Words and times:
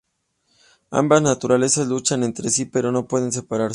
Ambas 0.89 1.21
naturalezas 1.21 1.87
luchan 1.87 2.23
entre 2.23 2.49
sí, 2.49 2.65
pero 2.65 2.91
no 2.91 3.07
pueden 3.07 3.31
separarse. 3.31 3.69